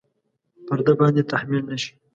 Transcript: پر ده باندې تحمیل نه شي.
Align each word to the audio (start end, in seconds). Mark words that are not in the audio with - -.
پر 0.67 0.79
ده 0.85 0.93
باندې 0.99 1.21
تحمیل 1.31 1.63
نه 1.69 1.77
شي. 1.81 1.91